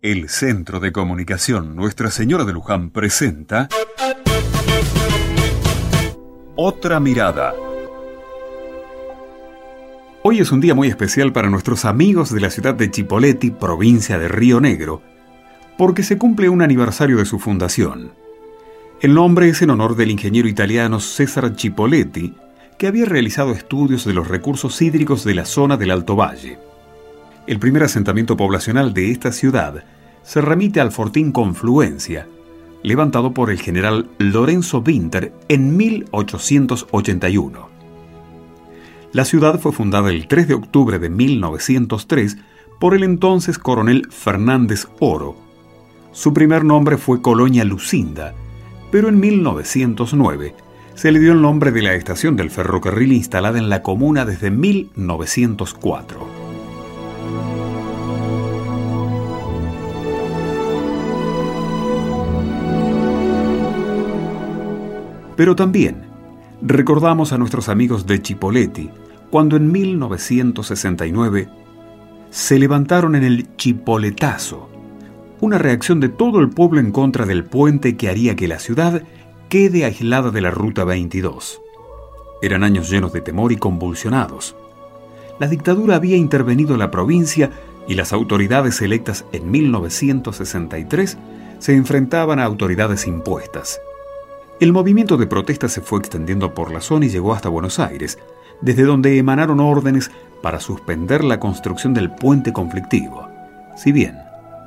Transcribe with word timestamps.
El 0.00 0.28
Centro 0.28 0.78
de 0.78 0.92
Comunicación 0.92 1.74
Nuestra 1.74 2.12
Señora 2.12 2.44
de 2.44 2.52
Luján 2.52 2.90
presenta 2.90 3.68
Otra 6.54 7.00
Mirada. 7.00 7.52
Hoy 10.22 10.38
es 10.38 10.52
un 10.52 10.60
día 10.60 10.76
muy 10.76 10.86
especial 10.86 11.32
para 11.32 11.50
nuestros 11.50 11.84
amigos 11.84 12.32
de 12.32 12.40
la 12.40 12.50
ciudad 12.50 12.74
de 12.74 12.92
Chipoleti, 12.92 13.50
provincia 13.50 14.20
de 14.20 14.28
Río 14.28 14.60
Negro, 14.60 15.02
porque 15.76 16.04
se 16.04 16.16
cumple 16.16 16.48
un 16.48 16.62
aniversario 16.62 17.16
de 17.16 17.24
su 17.24 17.40
fundación. 17.40 18.12
El 19.00 19.14
nombre 19.14 19.48
es 19.48 19.62
en 19.62 19.70
honor 19.70 19.96
del 19.96 20.12
ingeniero 20.12 20.46
italiano 20.46 21.00
César 21.00 21.56
Chipoletti, 21.56 22.34
que 22.78 22.86
había 22.86 23.04
realizado 23.04 23.50
estudios 23.50 24.04
de 24.04 24.14
los 24.14 24.28
recursos 24.28 24.80
hídricos 24.80 25.24
de 25.24 25.34
la 25.34 25.44
zona 25.44 25.76
del 25.76 25.90
Alto 25.90 26.14
Valle. 26.14 26.60
El 27.48 27.58
primer 27.58 27.82
asentamiento 27.82 28.36
poblacional 28.36 28.92
de 28.92 29.10
esta 29.10 29.32
ciudad 29.32 29.82
se 30.22 30.42
remite 30.42 30.82
al 30.82 30.92
fortín 30.92 31.32
Confluencia, 31.32 32.26
levantado 32.82 33.32
por 33.32 33.50
el 33.50 33.58
general 33.58 34.10
Lorenzo 34.18 34.84
Winter 34.86 35.32
en 35.48 35.74
1881. 35.74 37.68
La 39.12 39.24
ciudad 39.24 39.58
fue 39.58 39.72
fundada 39.72 40.10
el 40.10 40.28
3 40.28 40.46
de 40.46 40.52
octubre 40.52 40.98
de 40.98 41.08
1903 41.08 42.36
por 42.78 42.94
el 42.94 43.02
entonces 43.02 43.58
coronel 43.58 44.08
Fernández 44.10 44.86
Oro. 45.00 45.34
Su 46.12 46.34
primer 46.34 46.66
nombre 46.66 46.98
fue 46.98 47.22
Colonia 47.22 47.64
Lucinda, 47.64 48.34
pero 48.92 49.08
en 49.08 49.18
1909 49.18 50.54
se 50.94 51.12
le 51.12 51.18
dio 51.18 51.32
el 51.32 51.40
nombre 51.40 51.72
de 51.72 51.80
la 51.80 51.94
estación 51.94 52.36
del 52.36 52.50
ferrocarril 52.50 53.10
instalada 53.12 53.58
en 53.58 53.70
la 53.70 53.82
comuna 53.82 54.26
desde 54.26 54.50
1904. 54.50 56.27
Pero 65.38 65.54
también 65.54 66.02
recordamos 66.60 67.32
a 67.32 67.38
nuestros 67.38 67.68
amigos 67.68 68.08
de 68.08 68.20
Chipoleti 68.20 68.90
cuando 69.30 69.56
en 69.56 69.70
1969 69.70 71.48
se 72.30 72.58
levantaron 72.58 73.14
en 73.14 73.22
el 73.22 73.54
Chipoletazo, 73.54 74.68
una 75.40 75.56
reacción 75.58 76.00
de 76.00 76.08
todo 76.08 76.40
el 76.40 76.50
pueblo 76.50 76.80
en 76.80 76.90
contra 76.90 77.24
del 77.24 77.44
puente 77.44 77.96
que 77.96 78.08
haría 78.08 78.34
que 78.34 78.48
la 78.48 78.58
ciudad 78.58 79.04
quede 79.48 79.84
aislada 79.84 80.32
de 80.32 80.40
la 80.40 80.50
Ruta 80.50 80.82
22. 80.82 81.62
Eran 82.42 82.64
años 82.64 82.90
llenos 82.90 83.12
de 83.12 83.20
temor 83.20 83.52
y 83.52 83.58
convulsionados. 83.58 84.56
La 85.38 85.46
dictadura 85.46 85.94
había 85.94 86.16
intervenido 86.16 86.72
en 86.72 86.80
la 86.80 86.90
provincia 86.90 87.52
y 87.86 87.94
las 87.94 88.12
autoridades 88.12 88.82
electas 88.82 89.24
en 89.30 89.52
1963 89.52 91.16
se 91.60 91.76
enfrentaban 91.76 92.40
a 92.40 92.44
autoridades 92.44 93.06
impuestas. 93.06 93.80
El 94.60 94.72
movimiento 94.72 95.16
de 95.16 95.28
protesta 95.28 95.68
se 95.68 95.80
fue 95.80 96.00
extendiendo 96.00 96.52
por 96.52 96.72
la 96.72 96.80
zona 96.80 97.06
y 97.06 97.10
llegó 97.10 97.32
hasta 97.32 97.48
Buenos 97.48 97.78
Aires, 97.78 98.18
desde 98.60 98.82
donde 98.82 99.16
emanaron 99.16 99.60
órdenes 99.60 100.10
para 100.42 100.58
suspender 100.58 101.22
la 101.22 101.38
construcción 101.38 101.94
del 101.94 102.10
puente 102.10 102.52
conflictivo. 102.52 103.28
Si 103.76 103.92
bien, 103.92 104.18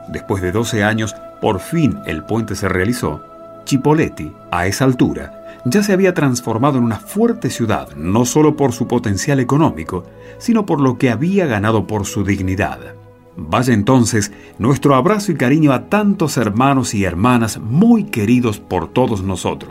después 0.07 0.41
de 0.41 0.53
12 0.53 0.85
años, 0.85 1.13
por 1.41 1.59
fin 1.59 1.99
el 2.05 2.23
puente 2.23 2.55
se 2.55 2.69
realizó, 2.69 3.21
Chipoleti, 3.65 4.31
a 4.49 4.65
esa 4.65 4.85
altura, 4.85 5.59
ya 5.65 5.83
se 5.83 5.91
había 5.91 6.13
transformado 6.13 6.77
en 6.77 6.85
una 6.85 6.99
fuerte 6.99 7.49
ciudad, 7.49 7.93
no 7.97 8.23
solo 8.23 8.55
por 8.55 8.71
su 8.71 8.87
potencial 8.87 9.41
económico, 9.41 10.05
sino 10.37 10.65
por 10.65 10.79
lo 10.79 10.97
que 10.97 11.09
había 11.09 11.47
ganado 11.47 11.85
por 11.85 12.05
su 12.05 12.23
dignidad. 12.23 12.95
Vaya 13.35 13.73
entonces 13.73 14.31
nuestro 14.59 14.95
abrazo 14.95 15.31
y 15.31 15.35
cariño 15.35 15.71
a 15.71 15.85
tantos 15.89 16.37
hermanos 16.37 16.93
y 16.93 17.05
hermanas 17.05 17.59
muy 17.59 18.05
queridos 18.05 18.59
por 18.59 18.89
todos 18.89 19.23
nosotros. 19.23 19.69